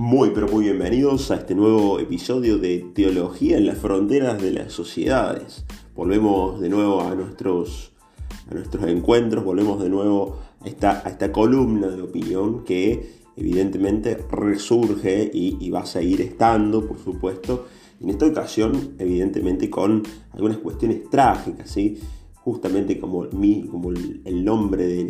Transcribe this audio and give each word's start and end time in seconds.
Muy 0.00 0.30
pero 0.30 0.48
muy 0.48 0.64
bienvenidos 0.64 1.30
a 1.30 1.34
este 1.34 1.54
nuevo 1.54 1.98
episodio 2.00 2.56
de 2.56 2.78
Teología 2.94 3.58
en 3.58 3.66
las 3.66 3.76
fronteras 3.76 4.40
de 4.40 4.50
las 4.50 4.72
sociedades. 4.72 5.66
Volvemos 5.94 6.58
de 6.58 6.70
nuevo 6.70 7.02
a 7.02 7.14
nuestros, 7.14 7.92
a 8.50 8.54
nuestros 8.54 8.88
encuentros, 8.88 9.44
volvemos 9.44 9.78
de 9.82 9.90
nuevo 9.90 10.38
a 10.62 10.68
esta, 10.68 11.06
a 11.06 11.10
esta 11.10 11.30
columna 11.30 11.88
de 11.88 12.00
opinión 12.00 12.64
que 12.64 13.12
evidentemente 13.36 14.16
resurge 14.30 15.30
y, 15.34 15.68
va 15.68 15.80
a 15.80 15.86
seguir 15.86 16.22
estando, 16.22 16.88
por 16.88 16.98
supuesto, 16.98 17.66
en 18.00 18.08
esta 18.08 18.24
ocasión 18.24 18.94
evidentemente 18.98 19.68
con 19.68 20.02
algunas 20.30 20.56
cuestiones 20.56 21.10
trágicas, 21.10 21.68
¿sí? 21.68 22.00
justamente 22.36 22.98
como, 22.98 23.24
mi, 23.32 23.66
como 23.66 23.90
el, 23.90 24.44
nombre 24.46 24.86
de, 24.86 25.04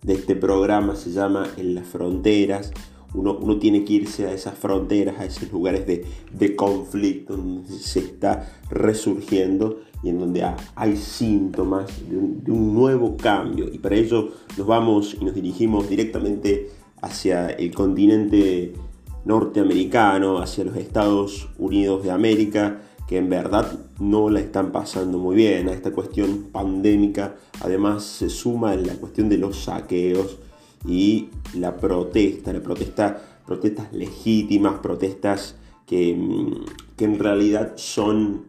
de, 0.00 0.14
este 0.14 0.36
programa 0.36 0.94
se 0.94 1.10
llama 1.10 1.44
En 1.56 1.74
las 1.74 1.88
fronteras, 1.88 2.70
uno, 3.14 3.38
uno, 3.40 3.58
tiene 3.58 3.84
que 3.84 3.94
irse 3.94 4.26
a 4.26 4.32
esas 4.32 4.54
fronteras, 4.58 5.18
a 5.18 5.24
esos 5.24 5.50
lugares 5.50 5.86
de, 5.86 6.04
de, 6.32 6.56
conflicto 6.56 7.36
donde 7.36 7.68
se 7.70 8.00
está 8.00 8.46
resurgiendo 8.70 9.80
y 10.02 10.10
en 10.10 10.18
donde 10.18 10.46
hay 10.74 10.96
síntomas 10.96 11.90
de 12.08 12.16
un, 12.52 12.74
nuevo 12.74 13.16
cambio. 13.16 13.68
Y 13.72 13.78
para 13.78 13.96
ello 13.96 14.28
nos 14.56 14.66
vamos 14.66 15.16
y 15.20 15.24
nos 15.24 15.34
dirigimos 15.34 15.88
directamente 15.88 16.70
hacia 17.00 17.48
el 17.50 17.74
continente 17.74 18.74
norteamericano, 19.24 20.38
hacia 20.38 20.64
los 20.64 20.76
Estados 20.76 21.48
Unidos 21.58 22.04
de 22.04 22.10
América, 22.10 22.80
que 23.08 23.18
en 23.18 23.28
verdad 23.28 23.78
no 23.98 24.30
la 24.30 24.40
están 24.40 24.70
pasando 24.70 25.18
muy 25.18 25.34
bien 25.34 25.68
a 25.68 25.72
esta 25.72 25.92
cuestión 25.92 26.48
pandémica. 26.52 27.36
Además 27.60 28.04
se 28.04 28.28
suma 28.28 28.74
la 28.76 28.94
cuestión 28.94 29.28
de 29.28 29.38
los 29.38 29.64
saqueos 29.64 30.38
y 30.86 31.28
la 31.54 31.76
protesta, 31.76 32.52
la 32.52 32.62
protesta, 32.62 33.40
protestas 33.46 33.92
legítimas, 33.92 34.80
protestas 34.80 35.56
que, 35.86 36.14
mm, 36.14 36.96
que 36.96 37.04
en 37.04 37.18
realidad 37.18 37.72
son 37.76 38.46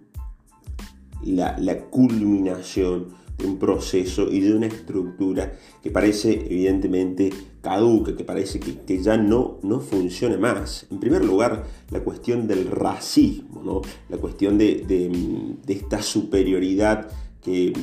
la, 1.24 1.58
la 1.58 1.86
culminación 1.86 3.08
de 3.38 3.48
un 3.48 3.58
proceso 3.58 4.30
y 4.30 4.42
de 4.42 4.54
una 4.54 4.68
estructura 4.68 5.54
que 5.82 5.92
parece 5.92 6.34
evidentemente 6.34 7.32
caduca, 7.62 8.16
que 8.16 8.24
parece 8.24 8.60
que, 8.60 9.02
ya 9.02 9.18
no, 9.18 9.60
no 9.64 9.80
funciona 9.80 10.38
más. 10.38 10.86
En 10.92 11.00
primer 11.00 11.24
lugar, 11.24 11.66
la 11.90 12.02
cuestión 12.02 12.48
del 12.48 12.70
racismo, 12.70 13.62
¿no? 13.64 13.82
la 14.10 14.18
cuestión 14.18 14.58
de, 14.58 14.84
de, 14.86 15.74
esta 15.74 16.02
superioridad 16.02 17.10
que 17.42 17.74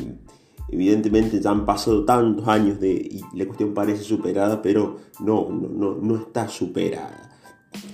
evidentemente 0.69 1.41
ya 1.41 1.50
han 1.50 1.64
pasado 1.64 2.05
tantos 2.05 2.47
años 2.48 2.81
de, 2.81 2.91
y 2.92 3.20
la 3.34 3.47
cuestión 3.47 3.75
parece 3.75 4.03
superada, 4.03 4.62
pero 4.62 4.97
no, 5.20 5.48
no, 5.50 5.69
no, 5.69 5.95
no 5.97 6.17
está 6.17 6.48
superada 6.48 7.27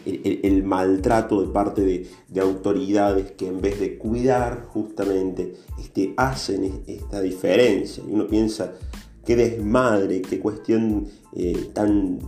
el, 0.05 0.63
maltrato 0.65 1.43
de 1.43 1.49
parte 1.49 1.83
de, 2.29 2.41
autoridades 2.41 3.33
que 3.33 3.49
en 3.49 3.61
vez 3.61 3.79
de 3.81 3.99
cuidar 3.99 4.67
justamente 4.69 5.55
este, 5.79 6.15
hacen 6.17 6.83
esta 6.87 7.21
diferencia. 7.21 8.03
Y 8.07 8.13
uno 8.13 8.27
piensa, 8.27 8.73
qué 9.25 9.37
desmadre, 9.37 10.23
qué 10.23 10.41
cuestión 10.41 11.07
eh, 11.35 11.71
tan 11.73 12.19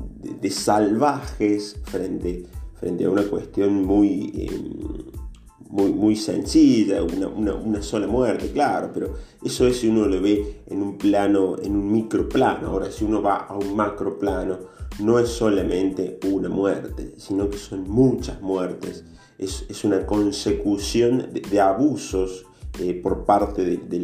de, 0.40 0.50
salvajes 0.50 1.80
frente, 1.84 2.44
frente 2.74 3.04
a 3.04 3.10
una 3.10 3.24
cuestión 3.24 3.84
muy, 3.84 4.48
em, 4.50 5.23
muy, 5.70 5.92
muy, 5.92 6.16
sencilla, 6.16 7.02
una, 7.02 7.54
una, 7.54 7.82
sola 7.82 8.06
muerte, 8.06 8.50
claro, 8.52 8.90
pero 8.92 9.14
eso 9.42 9.66
es 9.66 9.78
si 9.78 9.88
uno 9.88 10.06
lo 10.06 10.20
ve 10.20 10.62
en 10.66 10.82
un 10.82 10.98
plano, 10.98 11.56
en 11.60 11.74
un 11.74 11.90
microplano. 11.90 12.68
Ahora, 12.68 12.90
si 12.90 13.04
uno 13.04 13.22
va 13.22 13.36
a 13.36 13.56
un 13.56 13.74
macroplano, 13.74 14.58
no 15.00 15.18
es 15.18 15.28
solamente 15.28 16.18
una 16.30 16.48
muerte, 16.48 17.14
sino 17.16 17.48
que 17.50 17.58
son 17.58 17.88
muchas 17.88 18.40
muertes. 18.40 19.04
Es, 19.38 19.84
una 19.84 20.06
consecución 20.06 21.28
de, 21.32 21.60
abusos 21.60 22.46
eh, 22.80 22.94
por 22.94 23.24
parte 23.24 23.64
de, 23.64 23.98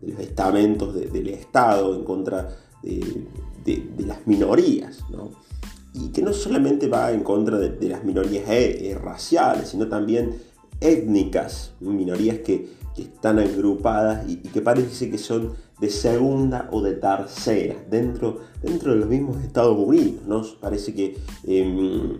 los 0.00 0.18
estamentos 0.18 0.94
del 0.94 1.28
Estado 1.28 1.94
en 1.94 2.04
contra 2.04 2.56
de, 2.82 4.06
las 4.06 4.26
minorías. 4.26 5.00
Y 5.92 6.08
que 6.08 6.22
no 6.22 6.32
solamente 6.32 6.88
va 6.88 7.12
en 7.12 7.22
contra 7.22 7.58
de, 7.58 7.88
las 7.88 8.04
minorías 8.04 8.48
eh, 8.48 8.90
eh, 8.90 8.94
raciales, 8.94 9.68
sino 9.68 9.88
también 9.88 10.34
étnicas, 10.80 11.72
minorías 11.80 12.38
que, 12.38 12.80
están 12.96 13.38
agrupadas 13.38 14.28
y, 14.28 14.36
que 14.36 14.60
parece 14.60 15.10
que 15.10 15.16
son 15.16 15.54
de 15.80 15.88
segunda 15.88 16.68
o 16.70 16.82
de 16.82 16.94
tercera 16.94 17.76
dentro, 17.88 18.40
dentro 18.62 18.92
de 18.92 18.98
los 18.98 19.08
mismos 19.08 19.42
Estados 19.42 19.78
Unidos. 19.78 20.26
¿no? 20.26 20.42
Parece 20.60 20.92
que 20.92 21.16
em, 21.44 22.18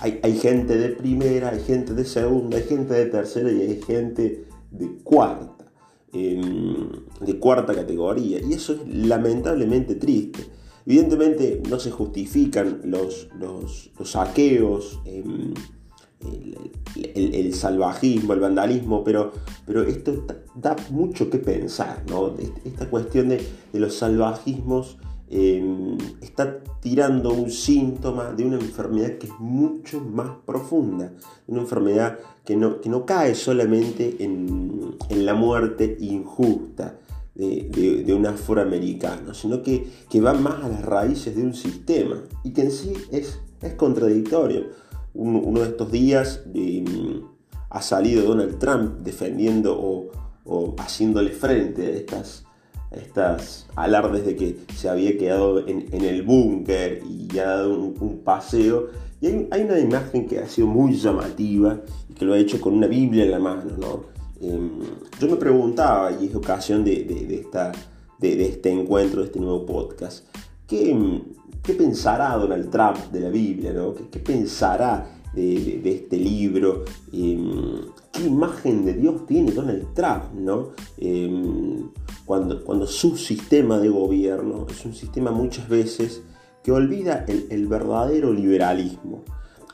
hay, 0.00 0.38
gente 0.38 0.76
de 0.78 0.88
primera, 0.90 1.50
hay 1.50 1.60
gente 1.60 1.92
de 1.92 2.04
segunda, 2.04 2.56
hay 2.56 2.62
gente 2.64 2.94
de 2.94 3.06
tercera 3.06 3.52
y 3.52 3.60
hay 3.60 3.82
gente 3.82 4.46
de 4.70 4.88
cuarta, 5.04 5.70
em, 6.12 6.88
de 7.20 7.38
cuarta 7.38 7.74
categoría. 7.74 8.40
Y 8.40 8.54
eso 8.54 8.72
es 8.72 8.80
lamentablemente 8.88 9.96
triste. 9.96 10.46
Evidentemente 10.86 11.62
no 11.68 11.78
se 11.78 11.90
justifican 11.90 12.80
los, 12.84 13.28
los, 13.38 13.92
saqueos. 14.04 15.00
Em, 15.04 15.54
el, 17.14 17.54
salvajismo, 17.54 18.32
el 18.32 18.40
vandalismo, 18.40 19.04
pero, 19.04 19.32
pero 19.66 19.82
esto 19.82 20.24
da 20.54 20.76
mucho 20.90 21.30
que 21.30 21.38
pensar, 21.38 22.02
¿no? 22.08 22.34
Esta 22.64 22.88
cuestión 22.88 23.30
de, 23.30 23.44
los 23.72 23.94
salvajismos 23.94 24.98
em, 25.30 25.96
está 26.20 26.58
tirando 26.80 27.32
un 27.32 27.50
síntoma 27.50 28.32
de 28.32 28.44
una 28.44 28.56
enfermedad 28.56 29.18
que 29.18 29.26
es 29.26 29.32
mucho 29.38 30.00
más 30.00 30.30
profunda, 30.44 31.12
una 31.46 31.60
enfermedad 31.60 32.18
que 32.44 32.56
no, 32.56 32.80
que 32.80 32.88
no 32.88 33.06
cae 33.06 33.34
solamente 33.34 34.16
en, 34.20 34.96
la 35.10 35.34
muerte 35.34 35.96
injusta, 36.00 36.98
de, 37.34 38.12
un 38.14 38.26
afroamericano, 38.26 39.32
sino 39.32 39.62
que, 39.62 39.88
que, 40.10 40.20
va 40.20 40.34
más 40.34 40.62
a 40.62 40.68
las 40.68 40.84
raíces 40.84 41.34
de 41.34 41.42
un 41.42 41.54
sistema 41.54 42.22
y 42.44 42.52
que 42.52 42.62
en 42.62 42.70
sí 42.70 42.92
es, 43.10 43.40
es 43.62 43.74
contradictorio 43.74 44.66
uno 45.14 45.60
de 45.60 45.66
estos 45.66 45.90
días 45.92 46.42
mm, 46.54 47.32
ha 47.70 47.82
salido 47.82 48.24
Donald 48.24 48.58
Trump 48.58 48.98
defendiendo 48.98 49.78
o, 49.78 50.10
haciéndole 50.78 51.30
frente 51.30 51.86
a 51.86 51.90
estas, 51.90 52.44
estas 52.90 53.66
alardes 53.76 54.26
de 54.26 54.36
que 54.36 54.58
se 54.74 54.88
había 54.88 55.16
quedado 55.16 55.66
en, 55.66 56.04
el 56.04 56.22
búnker 56.22 57.02
y 57.08 57.38
ha 57.38 57.46
dado 57.46 57.74
un, 57.74 58.20
paseo. 58.24 58.88
Y 59.20 59.26
hay, 59.26 59.62
una 59.62 59.78
imagen 59.78 60.26
que 60.26 60.40
ha 60.40 60.48
sido 60.48 60.66
muy 60.66 60.94
llamativa 60.96 61.80
y 62.08 62.14
que 62.14 62.24
lo 62.24 62.34
ha 62.34 62.38
hecho 62.38 62.60
con 62.60 62.74
una 62.74 62.88
Biblia 62.88 63.24
en 63.24 63.30
la 63.30 63.38
mano. 63.38 63.62
Em, 64.40 64.80
yo 65.20 65.28
me 65.28 65.36
preguntaba, 65.36 66.10
y 66.20 66.26
es 66.26 66.34
ocasión 66.34 66.84
de, 66.84 67.06
esta, 67.40 67.70
de, 68.18 68.44
este 68.44 68.70
encuentro, 68.70 69.20
de 69.20 69.26
este 69.26 69.38
nuevo 69.38 69.64
podcast, 69.64 70.26
¿qué, 70.66 71.22
¿Qué 71.62 71.74
pensará 71.74 72.36
Donald 72.36 72.70
Trump 72.70 73.12
de 73.12 73.20
la 73.20 73.28
Biblia? 73.28 73.72
¿no? 73.72 73.94
¿Qué, 73.94 74.18
pensará 74.18 75.06
de, 75.32 75.80
este 75.84 76.16
libro? 76.16 76.84
Em, 77.12 77.82
¿Qué 78.10 78.24
imagen 78.24 78.84
de 78.84 78.94
Dios 78.94 79.24
tiene 79.26 79.52
Donald 79.52 79.94
Trump? 79.94 80.32
¿no? 80.34 80.70
Em, 80.98 81.88
cuando, 82.24 82.64
cuando 82.64 82.86
su 82.88 83.16
sistema 83.16 83.78
de 83.78 83.90
gobierno 83.90 84.66
es 84.68 84.84
un 84.84 84.92
sistema 84.92 85.30
muchas 85.30 85.68
veces 85.68 86.22
que 86.64 86.72
olvida 86.72 87.24
el, 87.28 87.66
verdadero 87.68 88.32
liberalismo. 88.32 89.22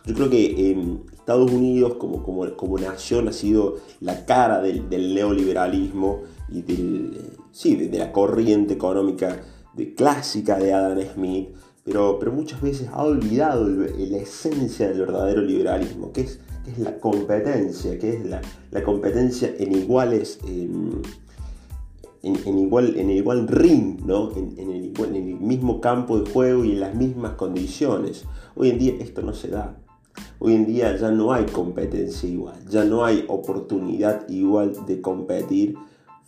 Yo 0.05 0.15
creo 0.15 0.29
que 0.29 0.71
em, 0.71 0.99
Estados 1.13 1.51
Unidos 1.51 1.95
como, 1.95 2.23
como, 2.23 2.55
como, 2.55 2.79
nación 2.79 3.29
ha 3.29 3.33
sido 3.33 3.77
la 4.01 4.27
cara 4.27 4.61
del, 4.61 5.15
neoliberalismo 5.15 6.21
y 6.51 6.63
del, 6.63 7.19
sí, 7.51 7.77
de, 7.77 7.99
la 7.99 8.13
corriente 8.13 8.75
económica 8.75 9.41
de, 9.79 9.95
clásica 9.95 10.59
de 10.59 10.75
Adam 10.75 11.01
Smith 11.15 11.49
pero, 11.91 12.33
muchas 12.33 12.61
veces 12.61 12.89
ha 12.93 13.03
olvidado 13.03 13.67
la 13.67 14.19
esencia 14.19 14.89
del 14.89 15.01
verdadero 15.01 15.41
liberalismo, 15.41 16.13
que 16.13 16.21
es, 16.23 16.39
es 16.67 16.79
la 16.79 16.99
competencia, 16.99 17.99
que 17.99 18.11
es 18.11 18.27
la, 18.27 18.83
competencia 18.83 19.55
en 19.59 19.73
iguales, 19.73 20.39
en, 20.45 21.03
igual, 22.23 22.95
en 22.97 23.09
el 23.09 23.17
igual 23.17 23.49
ring, 23.49 24.05
¿no? 24.05 24.33
en, 24.37 24.59
el 24.59 24.93
en 24.99 25.15
el 25.15 25.41
mismo 25.41 25.81
campo 25.81 26.21
de 26.21 26.31
juego 26.31 26.65
y 26.65 26.73
en 26.73 26.81
las 26.81 26.95
mismas 26.95 27.33
condiciones. 27.33 28.25
Hoy 28.55 28.69
en 28.71 28.79
día 28.79 28.95
esto 29.01 29.23
no 29.23 29.33
se 29.33 29.49
da. 29.49 29.79
Hoy 30.41 30.55
en 30.55 30.67
día 30.67 30.95
ya 30.97 31.11
no 31.11 31.33
hay 31.33 31.47
competencia 31.47 32.29
igual, 32.29 32.59
ya 32.69 32.85
no 32.85 33.05
hay 33.05 33.25
oportunidad 33.29 34.29
igual 34.29 34.75
de 34.85 35.01
competir 35.01 35.77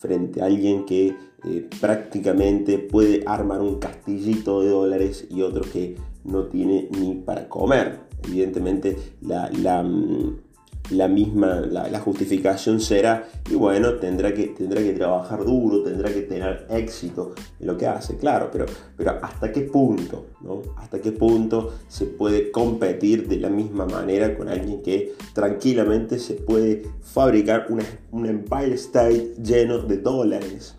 frente 0.00 0.40
a 0.40 0.46
alguien 0.46 0.86
que 0.86 1.14
eh, 1.44 1.68
prácticamente 1.78 2.78
puede 2.78 3.22
armar 3.26 3.60
un 3.60 3.78
castillito 3.78 4.62
de 4.62 4.70
dólares 4.70 5.26
y 5.30 5.42
otro 5.42 5.62
que 5.70 5.96
no 6.24 6.44
tiene 6.46 6.88
ni 6.98 7.16
para 7.16 7.48
comer. 7.48 8.00
Evidentemente 8.26 8.96
la, 9.20 9.82
mm, 9.82 10.38
la 10.90 11.08
misma, 11.08 11.60
la, 11.60 12.00
justificación 12.00 12.80
será, 12.80 13.28
y 13.50 13.54
bueno, 13.54 13.94
tendrá 13.94 14.34
que, 14.34 14.48
tendrá 14.48 14.82
que 14.82 14.92
trabajar 14.92 15.44
duro, 15.44 15.82
tendrá 15.82 16.12
que 16.12 16.22
tener 16.22 16.66
éxito 16.70 17.34
en 17.58 17.66
lo 17.66 17.76
que 17.76 17.86
hace, 17.86 18.16
claro, 18.16 18.48
pero, 18.52 18.66
pero 18.96 19.18
¿hasta 19.22 19.52
qué 19.52 19.62
punto? 19.62 20.26
¿no? 20.40 20.62
¿Hasta 20.78 21.00
qué 21.00 21.12
punto 21.12 21.72
se 21.88 22.06
puede 22.06 22.50
competir 22.50 23.28
de 23.28 23.38
la 23.38 23.50
misma 23.50 23.86
manera 23.86 24.36
con 24.36 24.48
alguien 24.48 24.82
que 24.82 25.14
tranquilamente 25.32 26.18
se 26.18 26.34
puede 26.34 26.82
fabricar 27.02 27.66
un 28.10 28.26
Empire 28.26 28.74
State 28.74 29.34
lleno 29.42 29.78
de 29.78 29.98
dólares? 29.98 30.74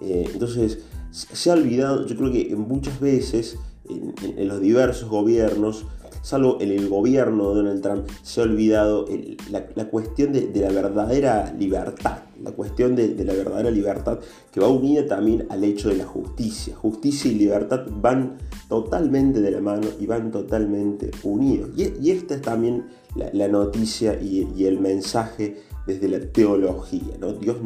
Eh, 0.00 0.28
entonces, 0.32 0.80
se 1.10 1.50
ha 1.50 1.54
olvidado, 1.54 2.06
yo 2.06 2.16
creo 2.16 2.32
que 2.32 2.54
muchas 2.56 2.98
veces 2.98 3.58
en 3.88 4.48
los 4.48 4.60
diversos 4.60 5.08
gobiernos, 5.08 5.84
salvo 6.24 6.56
en 6.58 6.70
el 6.70 6.88
gobierno 6.88 7.50
de 7.50 7.56
Donald 7.56 7.82
Trump, 7.82 8.08
se 8.22 8.40
ha 8.40 8.44
olvidado 8.44 9.04
la, 9.50 9.84
cuestión 9.90 10.32
de, 10.32 10.50
la 10.54 10.70
verdadera 10.70 11.52
libertad, 11.52 12.20
la 12.42 12.50
cuestión 12.52 12.96
de, 12.96 13.14
la 13.22 13.34
verdadera 13.34 13.70
libertad 13.70 14.20
que 14.50 14.58
va 14.58 14.68
unida 14.68 15.06
también 15.06 15.46
al 15.50 15.62
hecho 15.62 15.90
de 15.90 15.96
la 15.96 16.06
justicia. 16.06 16.74
Justicia 16.74 17.30
y 17.30 17.34
libertad 17.34 17.82
van 18.00 18.38
totalmente 18.70 19.42
de 19.42 19.50
la 19.50 19.60
mano 19.60 19.86
y 20.00 20.06
van 20.06 20.32
totalmente 20.32 21.10
unidos. 21.24 21.70
Y, 21.76 22.10
esta 22.10 22.36
es 22.36 22.42
también 22.42 22.86
la, 23.14 23.48
noticia 23.48 24.18
y, 24.18 24.64
el 24.64 24.80
mensaje 24.80 25.58
desde 25.86 26.08
la 26.08 26.20
teología. 26.20 27.18
Dios 27.38 27.58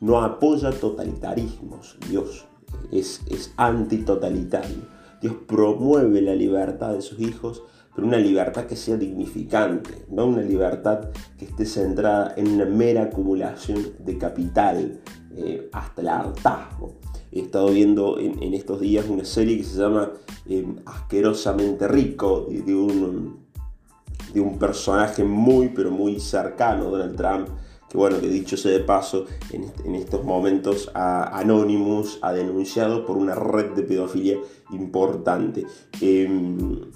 no, 0.00 0.22
apoya 0.22 0.70
totalitarismos, 0.70 1.98
Dios 2.08 2.46
es 2.90 3.52
antitotalitario. 3.58 4.88
Dios 5.20 5.34
promueve 5.46 6.22
la 6.22 6.34
libertad 6.34 6.94
de 6.94 7.02
sus 7.02 7.20
hijos 7.20 7.62
una 8.02 8.16
libertad 8.16 8.66
que 8.66 8.76
sea 8.76 8.96
dignificante, 8.96 10.04
no 10.10 10.26
una 10.26 10.42
libertad 10.42 11.10
que 11.38 11.46
esté 11.46 11.64
centrada 11.64 12.34
en 12.36 12.48
una 12.48 12.64
mera 12.64 13.04
acumulación 13.04 13.94
de 13.98 14.18
capital 14.18 15.00
eh, 15.36 15.68
hasta 15.72 16.02
el 16.02 16.08
hartazgo. 16.08 16.98
He 17.32 17.40
estado 17.40 17.70
viendo 17.70 18.18
en, 18.18 18.54
estos 18.54 18.80
días 18.80 19.06
una 19.08 19.24
serie 19.24 19.58
que 19.58 19.64
se 19.64 19.78
llama 19.78 20.10
eh, 20.48 20.66
Asquerosamente 20.84 21.86
Rico, 21.86 22.48
de, 22.50 22.74
un, 22.74 23.46
de 24.34 24.40
un 24.40 24.58
personaje 24.58 25.22
muy, 25.22 25.68
pero 25.68 25.92
muy 25.92 26.18
cercano, 26.18 26.90
Donald 26.90 27.16
Trump, 27.16 27.48
que 27.90 27.98
bueno, 27.98 28.20
que 28.20 28.28
dicho 28.28 28.56
sea 28.56 28.70
de 28.70 28.80
paso, 28.80 29.26
en, 29.52 29.94
estos 29.96 30.24
momentos 30.24 30.90
a 30.94 31.38
Anonymous 31.38 32.20
ha 32.22 32.32
denunciado 32.32 33.04
por 33.04 33.16
una 33.16 33.34
red 33.34 33.72
de 33.72 33.82
pedofilia 33.82 34.38
importante. 34.70 35.66
Em, 36.00 36.89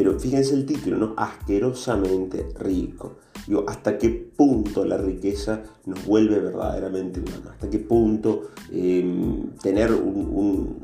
pero 0.00 0.18
fíjense 0.18 0.54
el 0.54 0.64
título, 0.64 0.96
¿no? 0.96 1.12
Asquerosamente 1.14 2.48
rico. 2.58 3.18
Digo, 3.46 3.66
¿hasta 3.68 3.98
qué 3.98 4.08
punto 4.08 4.82
la 4.86 4.96
riqueza 4.96 5.62
nos 5.84 6.06
vuelve 6.06 6.38
verdaderamente 6.38 7.20
humanos? 7.20 7.48
¿Hasta 7.50 7.68
qué 7.68 7.80
punto 7.80 8.48
em, 8.72 9.50
tener 9.62 9.92
una 9.92 10.78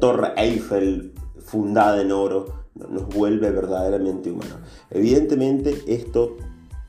torre 0.00 0.32
Eiffel 0.36 1.12
fundada 1.44 2.02
en 2.02 2.10
oro 2.10 2.64
nos 2.74 3.06
vuelve 3.06 3.52
verdaderamente 3.52 4.32
humanos? 4.32 4.58
Evidentemente 4.90 5.84
esto, 5.86 6.38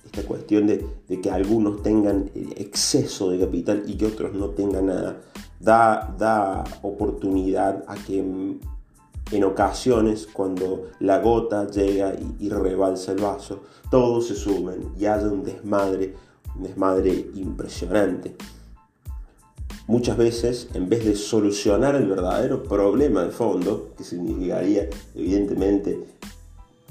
esta 0.04 0.24
cuestión 0.24 0.66
de, 0.66 0.84
de 1.08 1.22
que 1.22 1.30
algunos 1.30 1.84
tengan 1.84 2.32
exceso 2.34 3.30
de 3.30 3.38
capital 3.38 3.84
y 3.86 3.98
que 3.98 4.08
otros 4.08 4.34
no 4.34 4.50
tengan 4.50 4.88
nada, 4.88 5.22
da, 5.60 6.16
da 6.18 6.64
oportunidad 6.82 7.84
a 7.88 7.94
que 7.98 8.58
en 9.32 9.44
ocasiones, 9.44 10.28
cuando 10.32 10.90
la 11.00 11.20
gota 11.20 11.68
llega 11.68 12.14
y, 12.40 12.50
rebalsa 12.50 13.14
el 13.14 13.22
vaso, 13.22 13.64
todos 13.90 14.28
se 14.28 14.36
sumen 14.36 14.92
y 15.00 15.06
haya 15.06 15.28
un 15.28 15.44
desmadre, 15.44 16.14
un 16.56 16.64
desmadre 16.64 17.32
impresionante. 17.36 18.36
Muchas 19.88 20.18
veces, 20.18 20.70
en 20.74 20.88
vez 20.88 21.04
de 21.04 21.16
solucionar 21.16 21.96
el 21.96 22.08
verdadero 22.08 22.64
problema 22.64 23.24
de 23.24 23.32
fondo, 23.32 23.94
que 23.98 24.04
significaría 24.04 24.90
evidentemente 25.16 26.00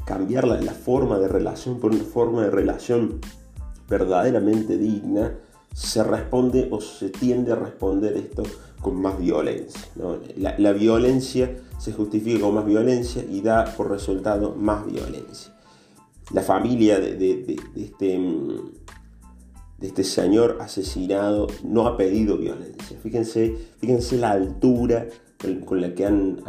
cambiar 0.05 0.47
la, 0.47 0.61
la 0.61 0.73
forma 0.73 1.19
de 1.19 1.29
relación 1.29 1.81
por 1.81 1.93
una 1.93 2.05
forma 2.05 2.43
de 2.43 2.51
relación 2.51 3.21
verdaderamente 3.89 4.77
digna, 4.77 5.39
se 5.73 6.05
responde 6.05 6.69
o 6.71 6.81
se 6.81 7.11
tiende 7.11 7.53
a 7.53 7.57
responder 7.57 8.17
esto 8.17 8.43
con 8.81 9.01
más 9.01 9.19
violencia. 9.19 9.81
La, 10.37 10.73
violencia 10.73 11.57
se 11.79 11.93
justifica 11.93 12.41
con 12.41 12.55
más 12.55 12.67
violencia 12.67 13.25
y 13.29 13.41
da 13.41 13.65
por 13.77 13.91
resultado 13.91 14.55
más 14.55 14.85
violencia. 14.87 15.55
La 16.33 16.43
familia 16.43 16.99
de, 16.99 17.57
este, 17.77 18.19
de 19.79 19.87
este 19.87 20.05
señor 20.05 20.59
asesinado 20.61 21.49
no 21.65 21.87
ha 21.87 21.97
pedido 21.97 22.37
violencia. 22.37 22.99
Fíjense, 23.03 23.57
fíjense 23.79 24.17
la 24.17 24.33
altura 24.33 25.07
con, 25.67 25.81
la 25.81 25.95
que 25.95 26.07
han, 26.07 26.43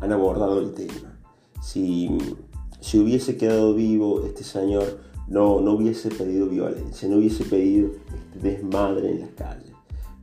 abordado 0.00 0.60
el 0.60 0.72
tema. 0.72 1.18
Si, 1.62 2.10
si 2.80 2.98
hubiese 2.98 3.36
quedado 3.36 3.74
vivo 3.74 4.24
este 4.24 4.44
señor, 4.44 5.09
no, 5.30 5.60
no 5.60 5.72
hubiese 5.72 6.10
pedido 6.10 6.46
violencia, 6.48 7.08
no 7.08 7.16
hubiese 7.16 7.44
pedido 7.44 7.90
este 8.12 8.48
desmadre 8.48 9.10
en 9.10 9.20
las 9.20 9.30
calles. 9.30 9.72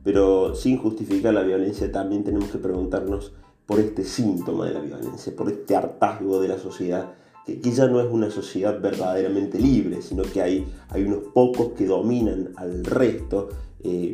Pero 0.04 0.54
sin 0.54 0.78
justificar 0.78 1.34
la 1.34 1.42
violencia 1.42 1.90
también 1.90 2.24
tenemos 2.24 2.50
que 2.50 2.58
preguntarnos 2.58 3.32
por 3.66 3.80
este 3.80 4.04
síntoma 4.04 4.66
de 4.66 4.74
la 4.74 4.80
violencia, 4.80 5.34
por 5.34 5.50
este 5.50 5.76
hartazgo 5.76 6.40
de 6.40 6.48
la 6.48 6.58
sociedad, 6.58 7.12
que, 7.44 7.60
ya 7.60 7.86
no 7.86 8.00
es 8.00 8.06
una 8.10 8.30
sociedad 8.30 8.80
verdaderamente 8.80 9.58
libre, 9.58 10.02
sino 10.02 10.22
que 10.22 10.42
hay, 10.42 10.66
hay 10.90 11.04
unos 11.04 11.24
pocos 11.34 11.72
que 11.72 11.86
dominan 11.86 12.50
al 12.56 12.84
resto, 12.84 13.48
eh, 13.82 14.12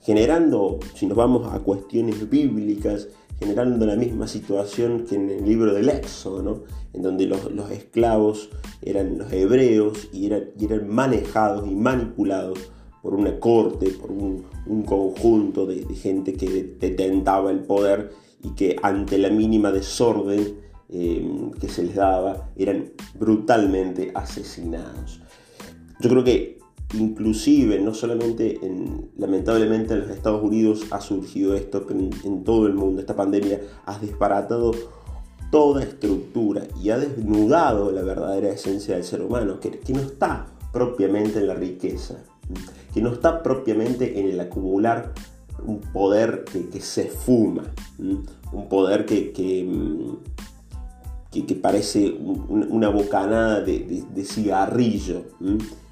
generando, 0.00 0.78
si 0.94 1.06
nos 1.06 1.16
vamos 1.16 1.52
a 1.52 1.60
cuestiones 1.60 2.28
bíblicas, 2.28 3.08
generando 3.38 3.86
la 3.86 3.96
misma 3.96 4.26
situación 4.26 5.04
que 5.08 5.16
en 5.16 5.30
el 5.30 5.44
libro 5.44 5.74
del 5.74 5.88
Éxodo, 5.88 6.42
¿no? 6.42 6.62
en 6.92 7.02
donde 7.02 7.26
los, 7.26 7.70
esclavos 7.70 8.50
eran 8.82 9.18
los 9.18 9.32
hebreos 9.32 10.08
y 10.12 10.26
eran, 10.26 10.44
y 10.58 10.64
eran 10.64 10.88
manejados 10.88 11.68
y 11.68 11.74
manipulados 11.74 12.58
por 13.02 13.14
una 13.14 13.38
corte, 13.38 13.90
por 13.90 14.10
un, 14.10 14.44
conjunto 14.86 15.66
de, 15.66 15.84
gente 15.94 16.32
que 16.32 16.74
detentaba 16.80 17.50
el 17.50 17.60
poder 17.60 18.12
y 18.42 18.50
que 18.50 18.76
ante 18.82 19.18
la 19.18 19.28
mínima 19.28 19.70
desorden 19.70 20.54
eh, 20.88 21.50
que 21.60 21.68
se 21.68 21.82
les 21.82 21.96
daba 21.96 22.50
eran 22.56 22.92
brutalmente 23.18 24.10
asesinados. 24.14 25.20
Yo 26.00 26.10
creo 26.10 26.24
que 26.24 26.58
inclusive, 26.98 27.78
no 27.80 27.94
solamente 27.94 28.58
en, 28.62 29.10
lamentablemente 29.16 29.94
en 29.94 30.00
los 30.00 30.10
Estados 30.10 30.42
Unidos 30.42 30.86
ha 30.90 31.00
surgido 31.00 31.54
esto, 31.54 31.84
pero 31.86 32.00
en, 32.00 32.44
todo 32.44 32.66
el 32.66 32.74
mundo 32.74 33.00
esta 33.00 33.16
pandemia 33.16 33.60
ha 33.86 33.98
disparatado 33.98 34.72
toda 35.50 35.82
estructura 35.82 36.66
y 36.82 36.90
ha 36.90 36.98
desnudado 36.98 37.92
la 37.92 38.02
verdadera 38.02 38.50
esencia 38.50 38.94
del 38.94 39.04
ser 39.04 39.22
humano, 39.22 39.60
que, 39.60 39.70
que 39.70 39.92
no 39.92 40.00
está 40.00 40.46
propiamente 40.72 41.38
en 41.38 41.46
la 41.46 41.54
riqueza, 41.54 42.16
que 42.92 43.00
no 43.00 43.12
está 43.12 43.42
propiamente 43.42 44.18
en 44.18 44.28
el 44.28 44.40
acumular 44.40 45.12
un 45.64 45.80
poder 45.80 46.44
que, 46.44 46.80
se 46.80 47.04
fuma, 47.04 47.62
un 47.98 48.68
poder 48.68 49.06
que, 49.06 49.32
que, 49.32 49.64
mm, 51.42 51.46
que 51.46 51.54
parece 51.54 52.16
una 52.18 52.88
bocanada 52.88 53.60
de, 53.60 54.24
cigarrillo 54.24 55.24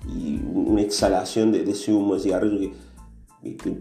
y 0.08 0.40
una 0.52 0.82
exhalación 0.82 1.52
de, 1.52 1.70
ese 1.70 1.92
humo 1.92 2.14
de 2.14 2.20
cigarrillo 2.20 2.70
que, 3.42 3.72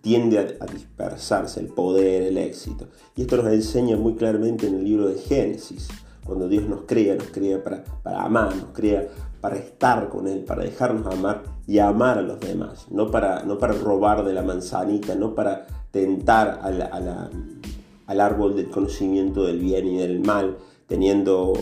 tiende 0.00 0.38
a, 0.38 0.66
dispersarse, 0.66 1.60
el 1.60 1.68
poder, 1.68 2.22
el 2.22 2.38
éxito. 2.38 2.88
Y 3.16 3.22
esto 3.22 3.36
nos 3.36 3.52
enseña 3.52 3.96
muy 3.96 4.14
claramente 4.14 4.66
en 4.66 4.76
el 4.76 4.84
libro 4.84 5.08
de 5.08 5.18
Génesis, 5.18 5.88
cuando 6.24 6.48
Dios 6.48 6.68
nos 6.68 6.82
crea, 6.82 7.14
nos 7.16 7.28
crea 7.28 7.62
para, 7.62 7.84
para 8.02 8.22
amar, 8.22 8.54
nos 8.54 8.70
crea 8.72 9.08
para 9.40 9.56
estar 9.56 10.08
con 10.08 10.26
Él, 10.26 10.44
para 10.44 10.62
dejarnos 10.62 11.06
amar 11.12 11.42
y 11.66 11.78
amar 11.78 12.18
a 12.18 12.22
los 12.22 12.40
demás, 12.40 12.86
no 12.90 13.10
para, 13.10 13.42
no 13.44 13.58
para 13.58 13.72
robar 13.74 14.24
de 14.24 14.32
la 14.32 14.42
manzanita, 14.42 15.14
no 15.14 15.34
para 15.34 15.66
tentar 15.90 16.60
al 16.62 18.20
árbol 18.20 18.56
del 18.56 18.70
conocimiento 18.70 19.44
del 19.44 19.58
bien 19.58 19.86
y 19.86 19.98
del 19.98 20.20
mal, 20.20 20.56
teniendo 20.90 21.52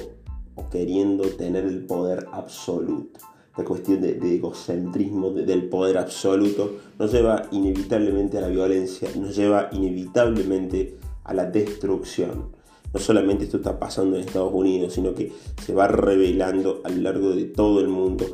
o 0.55 0.69
queriendo 0.71 1.25
tener 1.29 1.65
el 1.67 1.85
poder 1.85 2.27
absoluto. 2.33 3.21
La 3.57 3.65
cuestión 3.65 4.01
de, 4.01 4.19
egocentrismo, 4.35 5.31
del 5.31 5.69
poder 5.69 5.99
absoluto, 5.99 6.77
nos 6.99 7.13
lleva 7.13 7.47
inevitablemente 7.51 8.39
a 8.39 8.41
la 8.41 8.49
violencia, 8.49 9.11
nos 9.17 9.37
lleva 9.37 9.69
inevitablemente 9.71 10.97
a 11.25 11.35
la 11.35 11.45
destrucción 11.45 12.57
no 12.93 12.99
solamente 12.99 13.45
esto 13.45 13.59
está 13.59 13.79
pasando 13.79 14.17
en 14.17 14.25
Estados 14.25 14.53
Unidos, 14.55 14.95
sino 14.95 15.15
que 15.15 15.31
se 15.63 15.75
va 15.75 15.89
revelando 15.89 16.81
a 16.85 16.89
lo 16.89 17.03
largo 17.03 17.31
de 17.31 17.45
todo 17.45 17.81
el 17.81 17.89
mundo, 17.89 18.25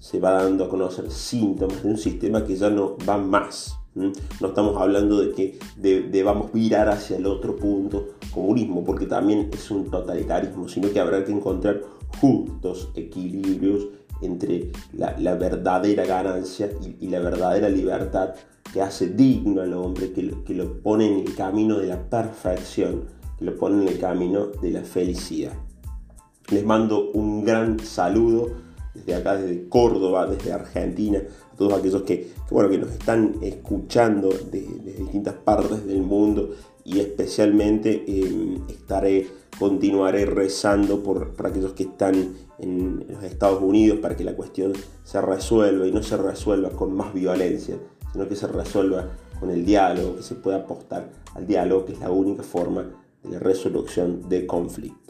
se 0.00 0.18
va 0.18 0.32
dando 0.32 0.64
a 0.64 0.68
conocer 0.68 1.10
síntomas 1.12 1.84
de 1.84 1.90
un 1.90 1.96
sistema 1.96 2.44
que 2.44 2.56
ya 2.56 2.70
no 2.70 2.96
va 3.08 3.18
más. 3.18 3.77
No 4.40 4.48
estamos 4.48 4.76
hablando 4.76 5.20
de 5.20 5.32
que 5.32 5.58
debamos 5.76 6.52
virar 6.52 6.88
hacia 6.88 7.16
el 7.16 7.26
otro 7.26 7.56
punto, 7.56 8.10
comunismo, 8.32 8.84
porque 8.84 9.06
también 9.06 9.50
es 9.52 9.70
un 9.70 9.90
totalitarismo, 9.90 10.68
sino 10.68 10.90
que 10.92 11.00
habrá 11.00 11.24
que 11.24 11.32
encontrar 11.32 11.80
justos 12.20 12.90
equilibrios 12.94 13.88
entre 14.22 14.70
la, 14.92 15.34
verdadera 15.34 16.04
ganancia 16.04 16.70
y, 17.00 17.08
la 17.08 17.20
verdadera 17.20 17.68
libertad 17.68 18.34
que 18.72 18.82
hace 18.82 19.08
digno 19.08 19.62
al 19.62 19.72
hombre, 19.74 20.12
que 20.12 20.34
que 20.44 20.54
lo 20.54 20.80
pone 20.80 21.06
en 21.06 21.26
el 21.26 21.34
camino 21.34 21.78
de 21.78 21.86
la 21.86 22.08
perfección, 22.08 23.04
que 23.38 23.44
lo 23.44 23.56
pone 23.56 23.82
en 23.82 23.88
el 23.88 23.98
camino 23.98 24.46
de 24.46 24.72
la 24.72 24.82
felicidad. 24.82 25.52
Les 26.50 26.64
mando 26.64 27.10
un 27.12 27.44
gran 27.44 27.78
saludo 27.78 28.67
desde 28.98 29.14
acá, 29.14 29.36
desde 29.36 29.68
Córdoba, 29.68 30.26
desde 30.26 30.52
Argentina, 30.52 31.22
a 31.52 31.56
todos 31.56 31.72
aquellos 31.74 32.02
que, 32.02 32.32
bueno, 32.50 32.68
que 32.68 32.78
nos 32.78 32.90
están 32.90 33.36
escuchando 33.42 34.28
desde 34.28 34.78
de 34.78 34.92
distintas 34.92 35.34
partes 35.34 35.86
del 35.86 36.02
mundo 36.02 36.50
y 36.84 37.00
especialmente 37.00 38.04
em, 38.06 38.66
estaré, 38.68 39.26
continuaré 39.58 40.24
rezando 40.24 41.02
por, 41.02 41.34
aquellos 41.44 41.74
que 41.74 41.82
están 41.84 42.34
en, 42.58 43.04
los 43.08 43.22
Estados 43.24 43.62
Unidos 43.62 43.98
para 44.00 44.16
que 44.16 44.24
la 44.24 44.34
cuestión 44.34 44.72
se 45.04 45.20
resuelva 45.20 45.86
y 45.86 45.92
no 45.92 46.02
se 46.02 46.16
resuelva 46.16 46.70
con 46.70 46.94
más 46.94 47.12
violencia, 47.12 47.76
sino 48.12 48.26
que 48.26 48.36
se 48.36 48.46
resuelva 48.46 49.10
con 49.38 49.50
el 49.50 49.64
diálogo, 49.66 50.16
que 50.16 50.22
se 50.22 50.34
pueda 50.34 50.58
apostar 50.58 51.10
al 51.34 51.46
diálogo, 51.46 51.84
que 51.84 51.92
es 51.92 52.00
la 52.00 52.10
única 52.10 52.42
forma 52.42 52.90
de 53.22 53.38
resolución 53.38 54.28
de 54.28 54.46
conflictos. 54.46 55.07